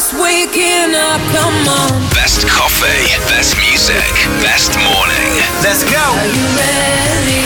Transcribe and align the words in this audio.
just 0.00 0.14
waking 0.14 0.94
up, 0.94 1.20
come 1.36 1.68
on. 1.68 1.92
Best 2.14 2.46
coffee, 2.48 3.04
best 3.28 3.52
music, 3.58 4.12
best 4.40 4.72
morning. 4.88 5.28
Let's 5.64 5.84
go! 5.84 6.06
Are 6.20 6.32
you 6.36 6.46
ready? 6.56 7.42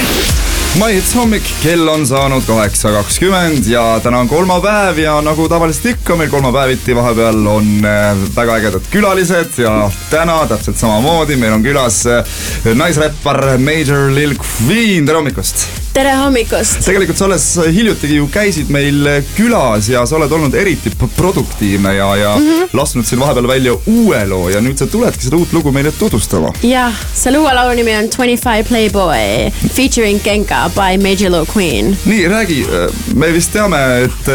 maihits 0.78 1.14
hommik, 1.14 1.42
kell 1.62 1.88
on 1.88 2.06
saanud 2.06 2.46
kaheksa 2.46 2.90
kakskümmend 2.94 3.66
ja 3.66 4.00
täna 4.02 4.18
on 4.22 4.28
kolmapäev 4.28 4.98
ja 4.98 5.20
nagu 5.22 5.48
tavaliselt 5.48 5.86
ikka 5.94 6.16
meil 6.18 6.30
kolmapäeviti 6.30 6.96
vahepeal 6.96 7.46
on 7.46 7.70
äh, 7.86 8.24
väga 8.36 8.58
ägedad 8.58 8.90
külalised 8.90 9.58
ja 9.62 9.90
täna 10.10 10.40
täpselt 10.50 10.78
samamoodi 10.78 11.38
meil 11.38 11.54
on 11.58 11.62
külas 11.62 12.04
äh, 12.06 12.36
naisräppar 12.74 13.56
Major 13.58 14.10
Lil 14.14 14.38
Queen, 14.38 15.06
tere 15.06 15.22
hommikust! 15.22 15.83
Tere 15.94 16.10
hommikust! 16.18 16.80
tegelikult 16.82 17.18
sa 17.18 17.28
alles 17.28 17.44
hiljutigi 17.70 18.16
ju 18.18 18.26
käisid 18.32 18.70
meil 18.74 19.06
külas 19.36 19.86
ja 19.92 20.02
sa 20.06 20.16
oled 20.18 20.32
olnud 20.34 20.54
eriti 20.58 20.90
produktiivne 21.16 21.92
ja, 21.94 22.08
ja 22.18 22.32
mm 22.34 22.46
-hmm. 22.48 22.72
lasknud 22.74 23.06
siin 23.06 23.20
vahepeal 23.20 23.46
välja 23.48 23.76
uue 23.86 24.24
loo 24.26 24.48
ja 24.48 24.60
nüüd 24.60 24.78
sa 24.78 24.86
tuledki 24.86 25.22
seda 25.28 25.36
uut 25.36 25.52
lugu 25.52 25.72
meile 25.72 25.92
tutvustama. 25.92 26.50
jah, 26.62 26.94
selle 27.14 27.38
uue 27.38 27.52
laulu 27.54 27.76
nimi 27.78 27.94
on 27.96 28.08
Twenty 28.16 28.36
Five 28.36 28.64
Playboy 28.64 29.50
featuring 29.74 30.22
Genka 30.24 30.70
by 30.74 30.98
Major 30.98 31.30
Lil 31.30 31.46
Queen. 31.56 31.96
nii, 32.04 32.28
räägi, 32.28 32.66
me 33.14 33.32
vist 33.32 33.52
teame, 33.52 33.78
et, 34.04 34.28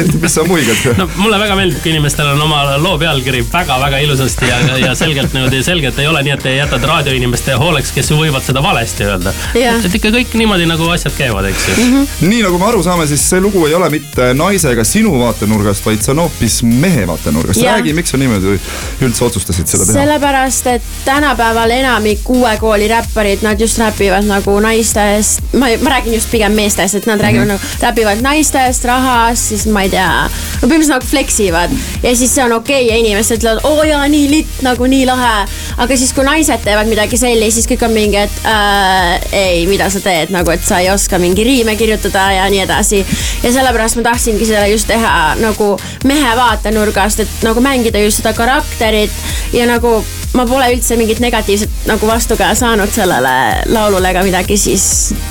et 0.00 0.22
mis 0.22 0.34
sa 0.34 0.44
muigad 0.44 0.86
no 1.02 1.08
mulle 1.16 1.38
väga 1.38 1.56
meeldib, 1.56 1.82
kui 1.82 1.90
inimestel 1.90 2.26
on 2.26 2.42
oma 2.42 2.76
loo 2.78 2.98
pealkiri 2.98 3.42
väga-väga 3.52 3.98
ilusasti 3.98 4.46
ja, 4.48 4.78
ja 4.86 4.94
selgelt 4.94 5.34
niimoodi 5.34 5.62
selgelt 5.62 5.98
ei 5.98 6.06
ole 6.06 6.22
nii, 6.22 6.38
et 6.38 6.46
te 6.46 6.54
jätate 6.54 6.86
raadioinimeste 6.86 7.58
hooleks, 7.58 7.90
kes 7.92 8.14
võivad 8.14 8.46
seda 8.46 8.62
valesti 8.62 9.04
öelda. 9.04 9.34
Et 9.54 9.94
ikka 9.94 10.14
kõik 10.14 10.38
niimoodi 10.38 10.66
nagu 10.70 10.91
asjad 10.94 11.16
käivad, 11.18 11.48
eks 11.50 11.68
ju 11.68 11.74
mm. 11.76 11.92
-hmm. 11.92 12.28
nii 12.28 12.42
nagu 12.46 12.58
me 12.58 12.66
aru 12.70 12.82
saame, 12.82 13.06
siis 13.06 13.24
see 13.30 13.40
lugu 13.40 13.66
ei 13.66 13.74
ole 13.74 13.90
mitte 13.90 14.32
naise 14.34 14.72
ega 14.72 14.84
sinu 14.84 15.18
vaatenurgast, 15.20 15.86
vaid 15.86 16.02
see 16.02 16.12
on 16.14 16.24
hoopis 16.24 16.62
mehe 16.62 17.06
vaatenurgast. 17.06 17.62
Räägi, 17.62 17.92
miks 17.92 18.10
sa 18.10 18.16
niimoodi 18.16 18.58
üldse 19.00 19.24
otsustasid 19.24 19.66
seda 19.66 19.86
teha? 19.86 19.98
sellepärast, 19.98 20.66
et 20.66 20.82
tänapäeval 21.04 21.70
enamik 21.70 22.30
uue 22.30 22.56
kooli 22.60 22.88
räpparid, 22.88 23.42
nad 23.42 23.60
just 23.60 23.78
räpivad 23.78 24.24
nagu 24.28 24.58
naistest, 24.60 25.42
ma, 25.52 25.66
ma 25.82 25.96
räägin 25.96 26.14
just 26.14 26.30
pigem 26.30 26.52
meestest, 26.52 26.94
et 26.94 27.06
nad 27.06 27.20
räägivad 27.20 27.42
Mhm. 27.42 27.50
mm 27.50 27.56
-hmm. 27.56 27.78
nagu, 27.78 27.86
räpivad 27.86 28.20
naistest, 28.20 28.84
rahast, 28.84 29.42
siis 29.48 29.66
ma 29.66 29.82
ei 29.82 29.88
tea, 29.88 30.28
no 30.62 30.68
põhimõtteliselt 30.68 30.88
nagu 30.88 31.06
flex 31.06 31.40
ivad. 31.40 31.70
ja 32.02 32.16
siis 32.16 32.34
see 32.34 32.44
on 32.44 32.52
okei 32.52 32.84
okay 32.84 32.90
ja 32.90 32.96
inimesed 32.96 33.38
ütlevad, 33.38 33.60
oo 33.64 33.82
jaa, 33.82 34.08
nii 34.08 34.30
litt, 34.30 34.62
nagu 34.62 34.86
nii 34.86 35.06
lahe. 35.06 35.46
aga 35.76 35.96
siis, 35.96 36.12
kui 36.12 36.24
naised 36.24 36.64
teevad 36.64 36.86
midagi 36.86 37.16
sellist, 37.16 37.54
siis 37.58 37.66
kõik 37.66 37.84
on 37.84 37.92
mingi, 37.92 38.16
et 38.16 38.30
äh, 38.44 39.20
ei, 39.32 39.66
mida 39.66 39.90
sa 39.90 40.00
teed, 40.00 40.30
nagu 40.30 40.50
et 40.50 40.64
sa 40.64 40.80
ei 40.82 40.90
oska 40.92 41.18
mingi 41.22 41.44
riime 41.46 41.76
kirjutada 41.76 42.30
ja 42.38 42.48
nii 42.50 42.64
edasi. 42.66 43.04
ja 43.42 43.52
sellepärast 43.52 44.00
ma 44.00 44.08
tahtsingi 44.10 44.46
seda 44.46 44.66
just 44.66 44.90
teha 44.90 45.34
nagu 45.40 45.76
mehe 46.04 46.36
vaatenurgast, 46.36 47.20
et 47.20 47.46
nagu 47.46 47.60
mängida 47.60 48.02
just 48.02 48.22
seda 48.22 48.34
karakterit 48.36 49.10
ja 49.52 49.66
nagu 49.66 50.00
ma 50.36 50.44
pole 50.48 50.68
üldse 50.72 50.96
mingit 50.96 51.20
negatiivset 51.20 51.86
nagu 51.88 52.06
vastukäe 52.08 52.54
saanud 52.56 52.92
sellele 52.92 53.32
laulule 53.72 54.10
ega 54.10 54.22
midagi, 54.24 54.56
siis 54.56 54.84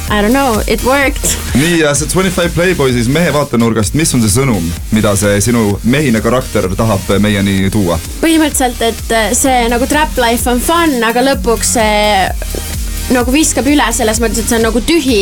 I 0.09 0.21
don't 0.21 0.35
know, 0.35 0.61
it 0.67 0.83
worked. 0.85 1.35
nii 1.55 1.79
ja 1.79 1.93
see 1.97 2.07
Twenty 2.07 2.31
Five 2.31 2.53
Playboy 2.55 2.93
siis 2.93 3.09
mehe 3.09 3.33
vaatenurgast, 3.33 3.97
mis 3.97 4.13
on 4.15 4.21
see 4.21 4.33
sõnum, 4.35 4.67
mida 4.91 5.15
see 5.19 5.41
sinu 5.41 5.79
mehine 5.83 6.21
karakter 6.21 6.69
tahab 6.77 7.09
meieni 7.19 7.69
tuua? 7.73 7.99
põhimõtteliselt, 8.21 8.83
et 8.91 9.37
see 9.37 9.65
nagu 9.73 9.89
trap 9.89 10.21
life 10.21 10.49
on 10.49 10.61
fun, 10.61 10.99
aga 11.07 11.25
lõpuks 11.31 11.75
see 11.79 12.70
nagu 13.15 13.33
viskab 13.33 13.67
üle 13.71 13.87
selles 13.95 14.21
mõttes, 14.23 14.43
et 14.43 14.51
see 14.51 14.59
on 14.59 14.67
nagu 14.69 14.81
tühi 14.87 15.21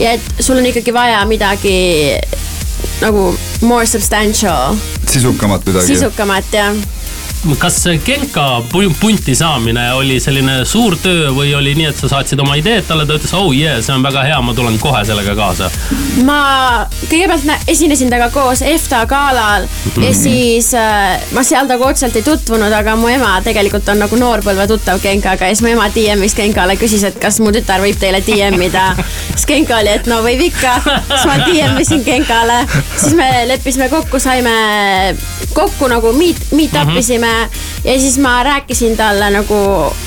ja 0.00 0.16
et 0.16 0.42
sul 0.42 0.60
on 0.60 0.68
ikkagi 0.68 0.94
vaja 0.94 1.22
midagi 1.28 1.76
nagu 3.02 3.28
more 3.62 3.86
substantial, 3.88 4.76
sisukamat 5.08 5.66
midagi? 5.68 5.94
sisukamat 5.94 6.54
ja 6.56 6.70
kas 7.60 7.78
Genka 8.04 8.62
pu- 8.72 8.92
punti 9.00 9.34
saamine 9.38 9.92
oli 9.94 10.18
selline 10.20 10.64
suur 10.64 10.96
töö 11.02 11.30
või 11.36 11.52
oli 11.54 11.74
nii, 11.78 11.88
et 11.92 12.00
sa 12.00 12.08
saatsid 12.10 12.40
oma 12.42 12.56
ideed 12.58 12.86
talle, 12.88 13.06
ta 13.06 13.16
ütles, 13.18 13.34
oh 13.36 13.52
yeah, 13.54 13.78
see 13.84 13.94
on 13.94 14.02
väga 14.04 14.24
hea, 14.26 14.38
ma 14.42 14.54
tulen 14.56 14.78
kohe 14.82 15.02
sellega 15.06 15.34
kaasa. 15.38 15.70
ma 16.26 16.38
kõigepealt 17.10 17.68
esinesin 17.70 18.10
temaga 18.10 18.30
koos 18.34 18.62
EFTA 18.66 19.04
galal 19.10 19.68
ja 20.02 20.12
siis 20.16 20.72
äh, 20.74 21.16
ma 21.36 21.44
seal 21.46 21.68
temaga 21.70 21.92
otseselt 21.92 22.16
ei 22.18 22.26
tutvunud, 22.26 22.72
aga 22.72 22.96
mu 22.98 23.10
ema 23.12 23.36
tegelikult 23.44 23.88
on 23.92 24.02
nagu 24.04 24.18
noorpõlve 24.20 24.66
tuttav 24.72 25.00
Genkaga 25.04 25.50
ja 25.50 25.54
siis 25.54 25.64
mu 25.66 25.72
ema 25.74 25.88
DM-is 25.94 26.34
Genkale 26.36 26.76
küsis, 26.80 27.04
et 27.06 27.20
kas 27.22 27.40
mu 27.44 27.52
tütar 27.54 27.82
võib 27.84 27.98
teile 28.00 28.22
DM 28.26 28.60
ida. 28.68 28.88
siis 29.34 29.46
Genka 29.48 29.78
oli, 29.80 29.94
et 30.00 30.10
no 30.10 30.22
võib 30.26 30.42
ikka. 30.48 30.78
siis 31.12 31.26
ma 31.28 31.38
DM 31.46 31.80
isin 31.84 32.04
Genkale, 32.06 32.62
siis 32.96 33.14
me 33.18 33.30
leppisime 33.52 33.90
kokku, 33.92 34.20
saime 34.22 34.56
kokku 35.56 35.88
nagu 35.88 36.12
meet, 36.16 36.40
meet 36.56 36.74
up 36.76 36.92
isime 36.98 37.32
ja 37.84 37.96
siis 38.00 38.18
ma 38.22 38.38
rääkisin 38.46 38.96
talle 38.98 39.30
nagu 39.32 39.58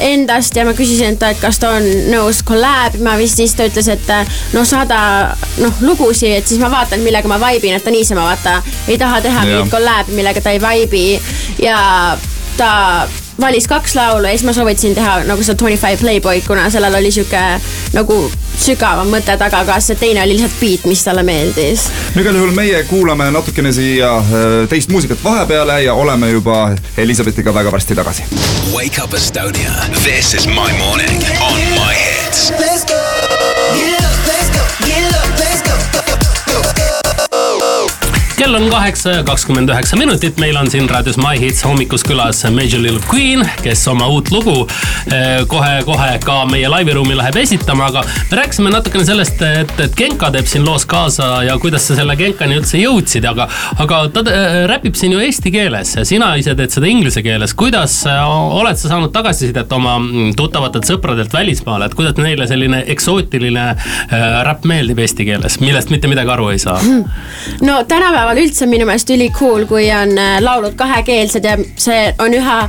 endast 0.05 0.55
ja 0.55 0.65
ma 0.67 0.75
küsisin 0.77 1.17
talt, 1.21 1.39
kas 1.41 1.59
ta 1.61 1.73
on 1.79 1.87
nõus 2.11 2.43
collab 2.45 2.99
ima 2.99 3.15
vist, 3.19 3.39
siis 3.39 3.55
ta 3.57 3.67
ütles, 3.69 3.89
et 3.91 4.11
no 4.53 4.65
saada 4.67 4.99
noh 5.61 5.81
lugusid, 5.85 6.35
et 6.39 6.49
siis 6.49 6.61
ma 6.61 6.69
vaatan, 6.71 7.01
millega 7.05 7.31
ma 7.31 7.39
vaibin, 7.41 7.77
et 7.77 7.85
ta 7.85 7.93
niisama 7.93 8.27
vaata 8.27 8.59
ei 8.87 8.99
taha 9.01 9.23
teha 9.25 9.47
mingit 9.47 9.73
collab'i, 9.73 10.17
millega 10.19 10.43
ta 10.43 10.53
ei 10.53 10.61
vaibi 10.61 11.07
ja 11.63 11.79
ta 12.57 12.69
valis 13.41 13.67
kaks 13.67 13.95
laulu 13.95 14.27
ja 14.27 14.35
siis 14.35 14.45
ma 14.47 14.53
soovitasin 14.53 14.95
teha 14.95 15.23
nagu 15.27 15.43
seda 15.43 15.57
Twenty 15.57 15.77
Five 15.77 15.97
Playboy'd, 16.01 16.45
kuna 16.47 16.69
sellel 16.69 16.95
oli 16.99 17.11
sihuke 17.11 17.43
nagu 17.93 18.19
sügavam 18.59 19.07
mõte 19.13 19.35
taga 19.39 19.61
ka, 19.67 19.79
see 19.83 19.97
teine 19.99 20.23
oli 20.23 20.35
lihtsalt 20.35 20.57
beat, 20.59 20.85
mis 20.89 21.03
talle 21.05 21.23
meeldis. 21.23 21.87
no 22.15 22.23
igal 22.23 22.35
juhul 22.35 22.51
meie 22.55 22.83
kuulame 22.89 23.29
natukene 23.31 23.71
siia 23.75 24.11
äh, 24.19 24.47
teist 24.71 24.91
muusikat 24.91 25.23
vahepeale 25.23 25.81
ja 25.83 25.93
oleme 25.93 26.31
juba 26.33 26.59
Elizabethiga 26.97 27.53
väga 27.55 27.71
varsti 27.71 27.95
tagasi. 27.95 28.27
Wake 28.73 29.01
up 29.03 29.13
Estonia. 29.13 29.73
This 30.03 30.33
is 30.33 30.47
my 30.47 30.71
morning 30.77 31.23
on 31.39 31.59
my 31.77 31.93
hits. 31.95 32.51
Let's 32.59 32.85
go! 32.85 32.99
Get 33.75 34.03
up, 34.03 34.27
let's 34.27 34.49
go! 34.55 34.63
Get 34.85 35.15
up, 35.15 35.28
kell 38.39 38.55
on 38.55 38.69
kaheksa 38.71 39.11
ja 39.11 39.23
kakskümmend 39.23 39.69
üheksa 39.69 39.97
minutit, 39.99 40.37
meil 40.39 40.55
on 40.55 40.69
siin 40.71 40.85
raadios 40.89 41.17
My 41.19 41.35
Hits 41.39 41.59
hommikus 41.65 42.05
külas 42.07 42.39
Major 42.55 42.79
Lil 42.79 42.99
Queen, 43.11 43.41
kes 43.63 43.81
oma 43.91 44.07
uut 44.07 44.29
lugu 44.31 44.53
kohe-kohe 45.51 46.13
ka 46.23 46.37
meie 46.47 46.69
laiviruumi 46.71 47.17
läheb 47.19 47.35
esitama, 47.41 47.89
aga 47.91 48.03
me 48.31 48.37
rääkisime 48.39 48.71
natukene 48.71 49.03
sellest, 49.05 49.41
et, 49.43 49.73
et 49.83 49.97
Genka 49.97 50.29
teeb 50.31 50.47
siin 50.47 50.63
loos 50.63 50.85
kaasa 50.87 51.27
ja 51.43 51.57
kuidas 51.59 51.87
sa 51.89 51.97
selle 51.97 52.15
Genkani 52.19 52.55
üldse 52.61 52.79
jõudsid, 52.79 53.27
aga, 53.27 53.49
aga 53.83 53.99
ta 54.15 54.23
äh, 54.31 54.55
räpib 54.71 54.95
siin 54.95 55.17
ju 55.17 55.19
eesti 55.25 55.51
keeles 55.51 55.91
ja 55.97 56.05
sina 56.07 56.31
ise 56.39 56.55
teed 56.55 56.71
seda 56.71 56.87
inglise 56.87 57.23
keeles. 57.25 57.53
kuidas 57.59 57.97
äh, 58.07 58.23
oled 58.61 58.79
sa 58.79 58.93
saanud 58.93 59.11
tagasisidet 59.15 59.75
oma 59.75 59.97
mm, 59.99 60.31
tuttavatelt 60.39 60.87
sõpradelt 60.87 61.35
välismaal, 61.35 61.83
et 61.89 61.97
kuidas 61.97 62.15
neile 62.23 62.47
selline 62.47 62.85
eksootiline 62.95 63.67
räpp 64.47 64.63
meeldib 64.69 65.03
eesti 65.03 65.27
keeles, 65.27 65.59
millest 65.59 65.91
mitte 65.91 66.07
midagi 66.07 66.35
aru 66.37 66.49
ei 66.55 66.63
saa? 66.63 66.79
no 67.67 67.83
tänapäeval 67.83 68.28
üldse 68.37 68.65
minu 68.69 68.85
meelest 68.85 69.09
ülikool, 69.09 69.65
kui 69.69 69.89
on 69.95 70.17
äh, 70.17 70.37
laulud 70.43 70.75
kahekeelsed 70.77 71.45
ja 71.45 71.57
see 71.77 72.13
on 72.19 72.35
üha 72.37 72.59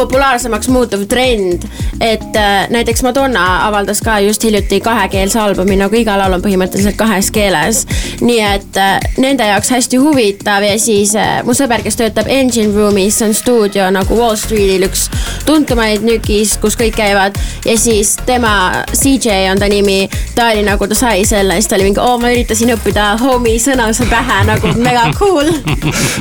populaarsemaks 0.00 0.68
muutuv 0.72 1.04
trend, 1.08 1.66
et 2.00 2.36
äh, 2.36 2.66
näiteks 2.72 3.02
Madonna 3.02 3.66
avaldas 3.66 4.00
ka 4.04 4.18
just 4.24 4.44
hiljuti 4.44 4.80
kahekeelse 4.80 5.40
albumi, 5.40 5.76
nagu 5.80 5.96
iga 5.96 6.16
laul 6.18 6.38
on 6.38 6.44
põhimõtteliselt 6.44 6.96
kahes 7.00 7.30
keeles. 7.34 7.84
nii 8.20 8.40
et 8.44 8.78
äh, 8.80 8.96
nende 9.20 9.46
jaoks 9.46 9.70
hästi 9.74 10.00
huvitav 10.00 10.64
ja 10.64 10.78
siis 10.80 11.14
äh, 11.18 11.40
mu 11.44 11.54
sõber, 11.56 11.84
kes 11.84 11.98
töötab 12.00 12.28
Engine 12.32 12.72
Room'is, 12.76 13.18
see 13.20 13.28
on 13.28 13.36
stuudio 13.36 13.88
nagu 13.92 14.16
Wall 14.16 14.38
Streetil 14.40 14.86
üks 14.88 15.08
tuntumaid 15.48 16.04
nükis, 16.06 16.56
kus 16.62 16.76
kõik 16.78 16.96
käivad. 16.96 17.36
Ja 17.66 17.76
siis 17.78 18.14
tema, 18.26 18.84
CJ 18.92 19.50
on 19.52 19.60
ta 19.60 19.68
nimi, 19.70 20.04
ta 20.36 20.50
oli 20.52 20.64
nagu, 20.66 20.88
ta 20.88 20.96
sai 20.96 21.24
selle, 21.28 21.56
siis 21.58 21.68
ta 21.70 21.76
oli 21.78 21.88
mingi, 21.90 22.00
oo, 22.02 22.16
ma 22.22 22.32
üritasin 22.32 22.72
õppida 22.76 23.10
homie 23.20 23.58
sõnase 23.60 24.06
pähe 24.10 24.40
nagu 24.48 24.72
mega 24.80 25.08
cool. 25.18 25.52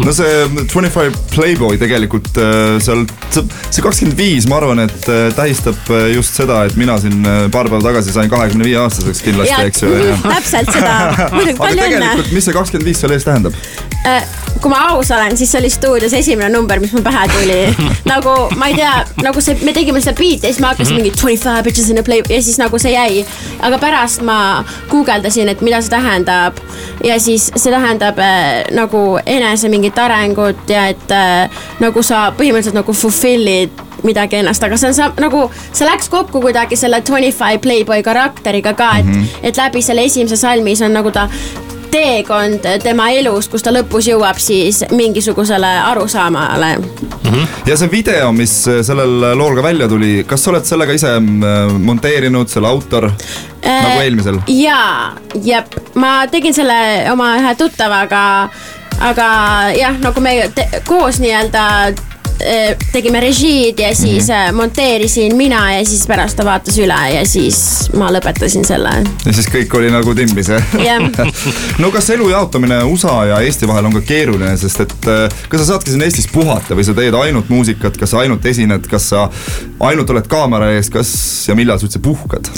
No 0.06 0.14
see 0.16 0.46
Twenty 0.72 0.90
Five 0.92 1.16
Playboy 1.34 1.78
tegelikult 1.80 2.38
seal, 2.84 3.04
see 3.70 3.86
kakskümmend 3.86 4.18
viis, 4.18 4.48
ma 4.50 4.58
arvan, 4.60 4.82
et 4.86 5.10
äh, 5.12 5.28
tähistab 5.38 5.92
äh, 5.94 6.10
just 6.16 6.38
seda, 6.40 6.64
et 6.66 6.78
mina 6.80 6.98
siin 7.02 7.22
äh, 7.22 7.46
paar 7.54 7.70
päeva 7.70 7.82
tagasi 7.86 8.14
sain 8.16 8.32
kahekümne 8.32 8.66
viie 8.66 8.80
aastaseks 8.82 9.22
kindlasti, 9.26 9.62
eks 9.70 9.86
ju. 9.86 9.92
täpselt 10.26 10.74
seda, 10.74 10.96
muidugi 11.36 11.58
palju 11.64 11.90
õnne 11.90 12.30
mis 12.34 12.50
see 12.50 12.56
kakskümmend 12.56 12.90
viis 12.90 13.04
selle 13.04 13.20
eest 13.20 13.30
tähendab? 13.30 13.58
Äh, 14.08 14.24
kui 14.62 14.72
ma 14.72 14.80
aus 14.94 15.12
olen, 15.16 15.38
siis 15.40 15.52
see 15.52 15.60
oli 15.62 15.70
stuudios 15.72 16.14
esimene 16.14 16.50
number, 16.52 16.80
mis 16.84 16.94
mul 16.96 17.04
pähe 17.06 17.26
tuli. 17.32 17.60
nagu 18.12 18.36
ma 18.60 18.70
ei 18.72 18.78
tea, 18.80 18.94
nagu 19.24 19.42
see, 19.44 19.58
me 19.64 19.74
tegime 19.76 20.02
seda 20.04 20.16
beat'i 20.20 20.50
ja 20.50 20.54
siis 20.54 20.62
ma 20.64 20.74
hakkasin 20.74 21.00
mingi 21.00 21.14
twenty 21.16 21.40
five 21.40 21.64
bitches 21.68 21.90
in 21.94 22.02
a 22.02 22.04
play 22.04 22.24
ja 22.30 22.42
siis 22.44 22.60
nagu 22.62 22.80
see 22.82 22.94
jäi. 22.96 23.26
aga 23.60 23.80
pärast 23.82 24.24
ma 24.26 24.40
guugeldasin, 24.92 25.50
et 25.52 25.62
mida 25.66 25.82
see 25.82 25.94
tähendab 25.94 26.60
ja 27.06 27.20
siis 27.20 27.50
see 27.56 27.74
tähendab 27.74 28.20
äh, 28.24 28.66
nagu 28.76 29.04
enese 29.26 29.72
mingit 29.72 30.00
arengut 30.00 30.70
ja 30.70 30.90
et 30.94 31.12
äh, 31.16 31.62
nagu 31.80 32.04
sa 32.04 32.30
põhimõtteliselt 32.36 32.80
nagu 32.80 32.96
fulfill'id 32.96 33.86
midagi 34.04 34.40
ennast, 34.40 34.64
aga 34.64 34.78
see 34.80 34.92
on 34.92 34.96
sa, 34.96 35.10
nagu, 35.20 35.46
see 35.72 35.88
läks 35.88 36.08
kokku 36.12 36.40
kuidagi 36.44 36.78
selle 36.80 37.02
Twenty 37.04 37.32
Five 37.36 37.60
Playboy 37.64 38.04
karakteriga 38.04 38.74
ka, 38.74 38.92
et 39.00 39.06
mm, 39.06 39.14
-hmm. 39.14 39.50
et 39.50 39.58
läbi 39.58 39.82
selle 39.84 40.06
esimese 40.08 40.38
salmis 40.40 40.82
on 40.82 40.94
nagu 40.96 41.12
ta 41.12 41.28
teekond 41.92 42.66
tema 42.84 43.10
elus, 43.16 43.50
kus 43.52 43.64
ta 43.66 43.74
lõpus 43.74 44.10
jõuab 44.10 44.40
siis 44.42 44.84
mingisugusele 44.92 45.70
arusaamale. 45.90 46.72
ja 47.68 47.78
see 47.78 47.92
video, 47.92 48.32
mis 48.36 48.54
sellel 48.66 49.36
lool 49.38 49.56
ka 49.58 49.64
välja 49.66 49.90
tuli, 49.92 50.24
kas 50.28 50.44
sa 50.44 50.54
oled 50.54 50.68
sellega 50.68 50.96
ise 50.96 51.16
mm, 51.20 51.80
monteerinud, 51.86 52.50
selle 52.50 52.70
autor 52.72 53.10
nagu 53.64 54.04
eelmisel? 54.04 54.42
jaa, 54.48 55.16
jep, 55.44 55.80
ma 56.00 56.24
tegin 56.32 56.56
selle 56.56 56.80
oma 57.12 57.34
ühe 57.40 57.56
tuttavaga, 57.60 58.24
aga 59.10 59.32
jah, 59.78 59.98
nagu 60.04 60.24
me 60.24 60.38
koos 60.88 61.22
nii-öelda 61.24 61.66
tegime 62.94 63.20
režiid 63.20 63.80
ja 63.80 63.96
siis 63.96 64.28
mm 64.28 64.34
-hmm. 64.34 64.56
monteerisin 64.56 65.36
mina 65.36 65.74
ja 65.74 65.86
siis 65.86 66.08
pärast 66.08 66.38
ta 66.38 66.46
vaatas 66.46 66.78
üle 66.78 67.00
ja 67.14 67.26
siis 67.26 67.90
ma 67.94 68.12
lõpetasin 68.12 68.66
selle. 68.66 68.90
ja 69.26 69.34
siis 69.34 69.48
kõik 69.48 69.78
oli 69.78 69.92
nagu 69.92 70.16
timbis 70.16 70.48
jah 70.48 70.64
Jah. 70.86 71.04
no 71.82 71.92
kas 71.92 72.10
elu 72.10 72.30
jaotamine 72.30 72.84
USA 72.84 73.26
ja 73.26 73.40
Eesti 73.40 73.68
vahel 73.68 73.86
on 73.86 73.94
ka 73.94 74.02
keeruline, 74.02 74.58
sest 74.58 74.80
et 74.80 75.08
äh, 75.08 75.40
kas 75.50 75.62
sa 75.62 75.66
saadki 75.66 75.92
siin 75.92 76.02
Eestis 76.02 76.28
puhata 76.32 76.76
või 76.76 76.84
sa 76.84 76.94
teed 76.94 77.14
ainult 77.14 77.50
muusikat, 77.50 77.98
kas 77.98 78.10
sa 78.10 78.20
ainult 78.20 78.46
esined, 78.46 78.88
kas 78.88 79.10
sa 79.10 79.30
ainult 79.80 80.10
oled 80.10 80.28
kaamera 80.28 80.72
ees, 80.72 80.90
kas 80.90 81.12
ja 81.48 81.56
millal 81.56 81.80
sa 81.80 81.88
üldse 81.90 82.00
puhkad? 82.00 82.52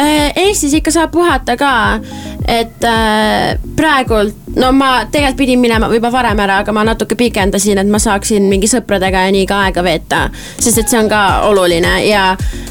Äh, 0.00 0.32
Eestis 0.36 0.72
ikka 0.78 0.92
saab 0.94 1.10
puhata 1.12 1.56
ka, 1.60 2.00
et 2.48 2.84
äh, 2.88 3.58
praegult, 3.76 4.36
no 4.56 4.70
ma 4.72 5.04
tegelikult 5.12 5.40
pidin 5.42 5.60
minema 5.60 5.90
juba 5.92 6.08
varem 6.14 6.40
ära, 6.40 6.60
aga 6.62 6.72
ma 6.72 6.84
natuke 6.88 7.18
pikendasin, 7.20 7.82
et 7.82 7.90
ma 7.90 8.00
saaksin 8.00 8.48
mingi 8.48 8.70
sõpradega 8.70 9.26
ja 9.26 9.34
nii 9.34 9.44
ka 9.50 9.58
aega 9.66 9.84
veeta, 9.84 10.22
sest 10.56 10.80
et 10.80 10.88
see 10.92 11.02
on 11.02 11.10
ka 11.10 11.20
oluline 11.50 11.98
ja 12.06 12.30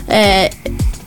äh, 0.09 0.47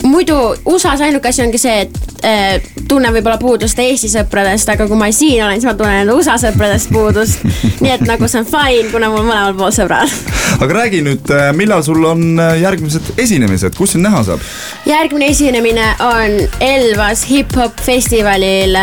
muidu 0.02 0.36
USA-s 0.66 1.00
ainuke 1.00 1.28
asi 1.28 1.42
ongi 1.42 1.58
see, 1.60 1.84
et 1.84 2.24
äh, 2.26 2.72
tunnen 2.88 3.14
võib-olla 3.14 3.38
puudust 3.40 3.78
Eesti 3.82 4.10
sõpradest, 4.12 4.68
aga 4.72 4.86
kui 4.90 4.98
ma 4.98 5.08
siin 5.14 5.42
olen, 5.44 5.60
siis 5.60 5.68
ma 5.68 5.74
tunnen 5.78 6.02
enda 6.02 6.16
USA 6.16 6.36
sõpradest 6.40 6.90
puudust. 6.92 7.44
nii 7.82 7.92
et 7.94 8.04
nagu 8.06 8.28
see 8.30 8.42
on 8.42 8.48
fine, 8.48 8.88
kuna 8.92 9.10
mul 9.12 9.26
mõlemal 9.26 9.56
pool 9.58 9.74
sõbrad. 9.74 10.10
aga 10.58 10.78
räägi 10.80 11.02
nüüd, 11.06 11.32
millal 11.58 11.84
sul 11.86 12.02
on 12.08 12.26
äh, 12.40 12.56
järgmised 12.62 13.14
esinemised, 13.22 13.78
kus 13.78 13.96
sind 13.96 14.06
näha 14.06 14.24
saab? 14.26 14.44
järgmine 14.88 15.30
esinemine 15.32 15.88
on 16.08 16.38
Elvas 16.60 17.26
hip-hop 17.30 17.80
festivalil. 17.86 18.78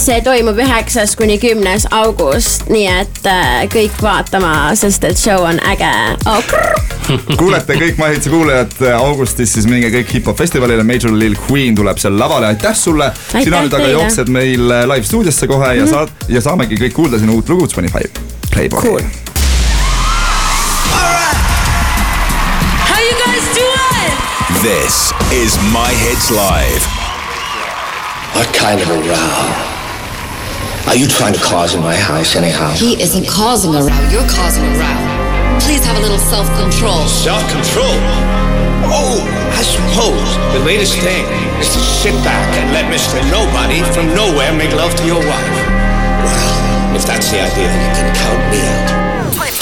see 0.00 0.20
toimub 0.24 0.58
üheksas 0.64 1.12
kuni 1.16 1.36
kümnes 1.38 1.84
august, 1.92 2.70
nii 2.72 2.86
et 2.88 3.26
äh, 3.28 3.64
kõik 3.72 4.00
vaatama, 4.02 4.72
sest 4.78 5.04
et 5.04 5.20
show 5.20 5.44
on 5.44 5.60
äge 5.74 5.92
oh,. 6.30 6.93
kuulete 7.40 7.76
kõik 7.78 7.98
Mahitsa 8.00 8.30
kuulajad 8.32 8.76
äh, 8.82 8.94
augustis, 8.96 9.52
siis 9.56 9.66
minge 9.68 9.90
kõik 9.92 10.12
hip-hop 10.16 10.38
festivalile, 10.38 10.84
Major 10.86 11.12
Lil 11.12 11.36
Queen 11.46 11.76
tuleb 11.76 12.00
seal 12.00 12.16
lavale, 12.18 12.52
aitäh 12.52 12.76
sulle. 12.78 13.10
sina 13.32 13.62
nüüd 13.64 13.76
aga 13.76 13.90
jooksed 13.92 14.32
meil 14.32 14.70
äh, 14.70 14.86
live 14.88 15.06
stuudiosse 15.08 15.46
kohe 15.50 15.66
mm 15.66 15.72
-hmm. 15.72 15.80
ja 15.80 15.86
saad 15.86 16.08
ja 16.28 16.40
saamegi 16.40 16.80
kõik 16.80 16.96
kuulda 16.96 17.18
sinu 17.18 17.36
uut 17.40 17.48
lugu 17.48 17.68
Twenty 17.68 17.92
Five 17.92 18.10
Playboy 18.50 18.80
Cool. 18.80 19.02
How 22.88 23.00
you 23.08 23.16
guys 23.24 23.44
doing? 23.60 24.12
This 24.62 25.12
is 25.32 25.58
My 25.72 25.92
Hits 26.04 26.30
Live. 26.30 26.84
What 28.34 28.48
kind 28.52 28.80
of 28.80 28.88
a 28.90 28.98
row? 29.08 29.74
Are 30.86 30.96
you 30.96 31.06
trying 31.06 31.34
to 31.34 31.40
cause 31.40 31.74
in 31.76 31.82
my 31.82 31.96
house 31.96 32.36
anyhow? 32.36 32.70
He 32.72 33.02
isn't 33.02 33.26
causing 33.26 33.74
a 33.74 33.80
row. 33.80 34.08
You're 34.12 34.28
causing 34.28 34.64
a 34.64 34.78
row. 34.78 34.93
Please 35.64 35.82
have 35.84 35.96
a 35.96 36.00
little 36.00 36.18
self-control. 36.18 37.08
Self-control? 37.08 37.96
Oh, 38.92 39.24
I 39.50 39.62
suppose 39.64 40.28
the 40.52 40.62
latest 40.64 40.94
thing 41.00 41.24
is 41.58 41.72
to 41.72 41.80
sit 41.80 42.12
back 42.22 42.46
and 42.60 42.70
let 42.72 42.84
Mr. 42.92 43.16
Nobody 43.32 43.80
from 43.94 44.14
nowhere 44.14 44.52
make 44.52 44.72
love 44.72 44.94
to 44.94 45.06
your 45.06 45.24
wife. 45.24 45.56
Well, 46.20 46.96
if 46.96 47.06
that's 47.06 47.30
the 47.30 47.40
idea, 47.40 47.72
you 47.72 47.90
can 47.96 48.14
count 48.14 48.52
me 48.52 48.60
out. 48.60 49.03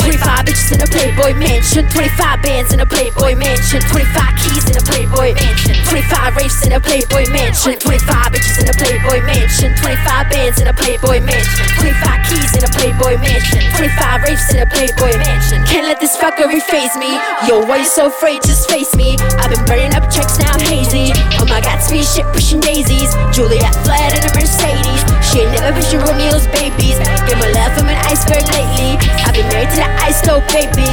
25 0.03 0.47
bitches 0.47 0.75
in 0.75 0.83
a 0.83 0.89
Playboy 0.91 1.33
mansion, 1.39 1.87
25 1.87 2.43
bands 2.43 2.75
in 2.75 2.81
a 2.81 2.87
Playboy 2.87 3.39
mansion, 3.39 3.81
25 3.87 4.35
keys 4.43 4.67
in 4.67 4.75
a 4.75 4.83
Playboy 4.83 5.31
mansion, 5.31 5.79
25 5.87 6.37
rapes 6.37 6.67
in 6.67 6.73
a 6.75 6.81
Playboy 6.81 7.25
mansion, 7.31 7.79
25 7.79 8.35
bitches 8.35 8.59
in 8.59 8.67
a 8.67 8.75
Playboy 8.75 9.23
mansion, 9.23 9.71
25 9.79 10.31
bands 10.31 10.59
in 10.61 10.67
a 10.67 10.75
Playboy 10.75 11.23
mansion, 11.23 11.67
25 11.79 12.27
keys 12.27 12.51
in 12.59 12.63
a 12.67 12.71
Playboy 12.75 13.15
mansion, 13.23 13.63
25 13.79 14.23
rapes 14.27 14.47
in 14.51 14.59
a 14.59 14.67
Playboy 14.67 15.15
mansion. 15.23 15.63
Can't 15.71 15.87
let 15.87 16.01
this 16.01 16.19
fuckery 16.19 16.61
phase 16.61 16.95
me. 16.99 17.15
Yo, 17.47 17.63
why 17.63 17.79
you 17.79 17.87
so 17.87 18.11
afraid? 18.11 18.43
Just 18.43 18.69
face 18.69 18.95
me. 18.99 19.15
I've 19.39 19.55
been 19.55 19.65
burning 19.71 19.95
up 19.95 20.11
checks 20.11 20.39
now, 20.39 20.51
I'm 20.51 20.67
hazy. 20.67 21.15
Oh 21.39 21.47
my 21.47 21.63
god, 21.63 21.79
speed 21.79 22.05
shit 22.05 22.27
pushing 22.35 22.59
daisies. 22.59 23.15
Juliet 23.31 23.71
fled 23.87 24.19
in 24.19 24.27
a 24.27 24.33
Mercedes. 24.35 25.02
She 25.33 25.41
ain't 25.41 25.57
never 25.57 25.73
vision 25.73 26.05
Romeo's 26.05 26.45
babies. 26.53 27.01
Get 27.25 27.41
my 27.41 27.49
love 27.57 27.73
from 27.73 27.89
an 27.89 27.97
iceberg 28.05 28.45
lately. 28.53 29.01
I've 29.25 29.33
been 29.33 29.49
married 29.49 29.73
to 29.73 29.81
the 29.81 29.89
ice 30.05 30.21
stove, 30.21 30.45
baby. 30.53 30.85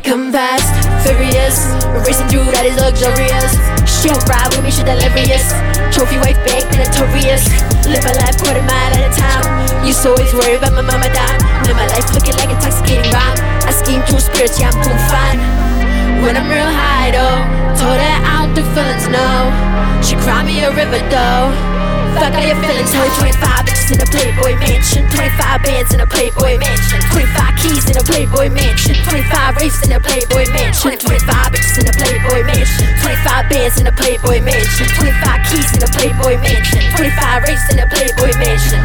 Come 0.00 0.32
fast, 0.32 0.64
furious, 1.04 1.68
racing 2.08 2.24
through 2.32 2.48
that 2.56 2.64
is 2.64 2.80
luxurious. 2.80 3.52
She 3.84 4.08
don't 4.08 4.24
ride 4.24 4.48
with 4.48 4.64
me, 4.64 4.72
she 4.72 4.80
delirious. 4.80 5.44
Trophy 5.92 6.16
wife 6.24 6.40
big, 6.48 6.64
notorious. 6.72 7.44
Live 7.84 8.00
my 8.08 8.16
life 8.16 8.40
quarter 8.40 8.64
mile 8.64 8.96
at 8.96 9.04
a 9.04 9.12
time. 9.12 9.44
You 9.84 9.92
so 9.92 10.16
always 10.16 10.32
worry 10.32 10.56
about 10.56 10.72
my 10.72 10.80
mama 10.80 11.12
dying. 11.12 11.44
Live 11.68 11.76
my 11.76 11.84
life 11.92 12.08
looking 12.16 12.40
like 12.40 12.48
intoxicating 12.48 13.12
rhyme. 13.12 13.36
I 13.68 13.76
scheme 13.76 14.00
through 14.08 14.24
spirits, 14.24 14.56
yeah, 14.56 14.72
I'm 14.72 14.80
doing 14.80 15.04
fine. 15.12 15.40
When 16.24 16.32
I'm 16.40 16.48
real 16.48 16.64
high 16.64 17.12
though, 17.12 17.44
told 17.76 18.00
her 18.00 18.16
I 18.24 18.40
don't 18.40 18.56
do 18.56 18.64
feelings, 18.72 19.04
no. 19.12 19.52
She 20.00 20.16
cried 20.24 20.48
me 20.48 20.64
a 20.64 20.72
river 20.72 20.96
though. 21.12 21.84
Fuck 22.14 22.34
all 22.34 22.46
your 22.46 22.56
feelings, 22.62 22.94
ho. 22.94 23.02
25 23.18 23.63
25 25.14 25.62
bands 25.62 25.94
in 25.94 26.00
a 26.00 26.06
Playboy 26.06 26.58
mansion, 26.58 27.00
25 27.10 27.56
keys 27.62 27.88
in 27.90 27.96
a 27.96 28.02
Playboy 28.02 28.48
mansion, 28.50 28.94
25 29.06 29.56
rapes 29.56 29.80
in 29.86 29.92
a 29.92 30.00
Playboy 30.00 30.44
mansion, 30.50 30.98
25 30.98 31.52
bitches 31.54 31.78
in 31.78 31.86
a 31.86 31.92
Playboy 31.92 32.42
mansion, 32.42 32.86
25 32.98 33.48
bands 33.48 33.80
in 33.80 33.86
a 33.86 33.92
Playboy 33.92 34.40
mansion, 34.42 34.86
25 34.98 35.40
keys 35.48 35.70
in 35.76 35.82
a 35.82 35.90
Playboy 35.94 36.34
mansion, 36.42 36.82
25 36.98 37.42
rapes 37.46 37.66
in 37.70 37.78
a 37.78 37.86
Playboy 37.86 38.32
mansion. 38.42 38.80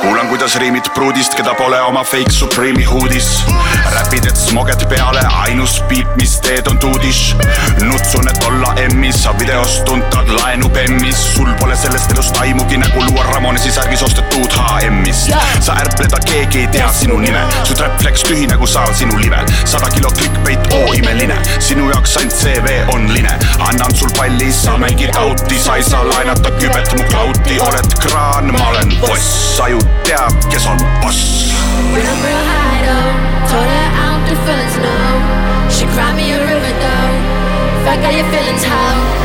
kuulan, 0.00 0.28
kuidas 0.28 0.56
riimid 0.56 0.88
pruudist, 0.94 1.34
keda 1.34 1.54
pole 1.54 1.80
oma 1.80 2.04
fake 2.04 2.32
Supreme'i 2.32 2.84
huudis. 2.84 3.44
räpid, 3.92 4.24
et 4.26 4.36
smoged 4.36 4.88
peale, 4.88 5.20
ainus 5.44 5.82
beat, 5.88 6.08
mis 6.16 6.40
teed 6.40 6.66
on 6.66 6.78
tuudis. 6.78 7.36
nutsun, 7.80 8.28
et 8.28 8.44
olla 8.44 8.74
M-is, 8.94 9.22
sa 9.22 9.32
videos 9.38 9.82
tuntad 9.84 10.28
laenu 10.28 10.68
bemmis, 10.68 11.34
sul 11.34 11.54
pole 11.60 11.76
sellest 11.76 12.10
elust 12.10 12.36
aimugi 12.40 12.76
nagu 12.76 13.02
luua 13.02 13.22
Ramonesi 13.32 13.70
särgis 13.72 14.02
ostetud 14.02 14.52
HM-ist. 14.52 15.30
Sa 15.66 15.74
ärpled, 15.82 16.12
aga 16.14 16.22
keegi 16.30 16.60
ei 16.62 16.68
tea 16.70 16.86
sinu 16.94 17.18
nime, 17.18 17.42
su 17.66 17.74
trap 17.74 17.96
flex 17.98 18.22
tühi 18.26 18.46
nagu 18.46 18.66
saal 18.70 18.92
sinu 18.94 19.18
livel, 19.18 19.48
sada 19.66 19.88
kilo 19.90 20.12
clickbait, 20.14 20.68
oo 20.76 20.94
imeline, 20.94 21.38
sinu 21.58 21.88
jaoks 21.90 22.14
ainult 22.20 22.36
CV 22.38 22.76
on 22.94 23.08
line. 23.14 23.34
annan 23.66 23.94
sul 23.98 24.12
palli, 24.18 24.52
sa 24.52 24.76
mängid 24.78 25.10
out'i, 25.18 25.58
sa 25.58 25.76
ei 25.80 25.82
saa 25.82 26.04
laenata 26.06 26.54
kübet 26.60 26.94
mu 26.94 27.02
klauti, 27.10 27.58
oled 27.66 27.98
kraan, 28.04 28.52
ma 28.54 28.70
olen 28.70 28.94
boss, 29.02 29.26
sa 29.56 29.66
ju 29.72 29.82
tead, 30.06 30.50
kes 30.52 30.70
on 30.70 30.78
boss. 31.02 31.50
Told 33.50 33.62
her 33.62 33.90
don't 33.98 34.22
do 34.26 34.34
feelings, 34.46 34.76
no. 34.78 34.94
She 35.70 35.84
cried 35.94 36.14
me 36.16 36.30
a 36.32 36.38
river 36.40 36.74
though. 36.82 37.14
Fuck 37.84 38.04
all 38.06 38.14
your 38.14 38.28
feelings, 38.30 38.64
how? 38.64 39.15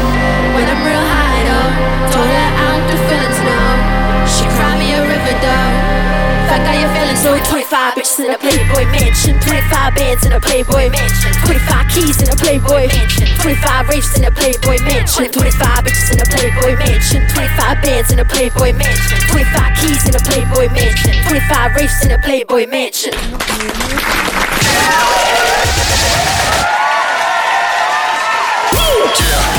All 7.25 7.37
so 7.37 7.51
25 7.51 7.93
bitches 7.93 8.25
in 8.25 8.31
a 8.31 8.37
Playboy 8.37 8.85
mansion, 8.89 9.39
25 9.39 9.95
bands 9.95 10.25
in 10.25 10.31
a 10.33 10.39
Playboy 10.39 10.89
mansion, 10.89 11.33
25 11.45 11.93
keys 11.93 12.21
in 12.21 12.29
a 12.29 12.35
Playboy 12.35 12.87
mansion, 12.87 13.27
25 13.37 13.89
rapes 13.89 14.17
in 14.17 14.25
a 14.25 14.31
Playboy 14.31 14.77
mansion, 14.81 15.29
25 15.31 15.85
bitches 15.85 16.11
in 16.13 16.19
a 16.21 16.25
Playboy 16.25 16.73
mansion, 16.77 17.21
25 17.29 17.81
bands 17.81 18.11
in 18.11 18.19
a 18.19 18.25
Playboy 18.25 18.73
mansion, 18.73 19.17
25 19.29 19.77
keys 19.77 20.07
in 20.07 20.15
a 20.15 20.19
Playboy 20.19 20.67
mansion, 20.73 21.13
25 21.27 21.75
rapes 21.75 22.05
in 22.05 22.11
a 22.11 22.17
Playboy 22.17 22.65
mansion. 22.67 23.13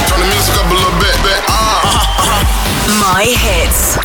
Turn 0.08 0.18
the 0.18 0.26
music 0.34 0.54
up 0.58 0.66
a 0.66 0.74
little 0.74 0.98
bit, 0.98 1.16
bit. 1.22 1.40
Ah. 1.46 2.42
My 3.02 3.22
hits. 3.22 4.02